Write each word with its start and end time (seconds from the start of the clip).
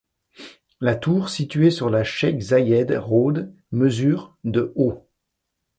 La 0.79 0.95
tour, 0.95 1.29
situé 1.29 1.69
sur 1.69 1.91
la 1.91 2.03
Sheikh 2.03 2.39
Zayed 2.41 2.89
Road, 2.93 3.53
mesure 3.71 4.35
de 4.43 4.73
haut. 4.75 5.07